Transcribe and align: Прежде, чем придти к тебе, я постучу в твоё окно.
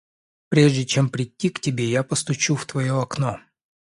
Прежде, 0.49 0.83
чем 0.87 1.09
придти 1.09 1.49
к 1.51 1.59
тебе, 1.59 1.87
я 1.87 2.01
постучу 2.01 2.55
в 2.55 2.65
твоё 2.65 3.01
окно. 3.01 3.39